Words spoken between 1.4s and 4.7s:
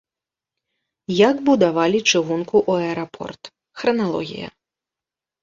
будавалі чыгунку ў аэрапорт, храналогія.